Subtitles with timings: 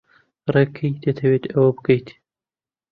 [0.53, 2.07] ڕێک کەی دەتەوێت ئەوە بکەیت؟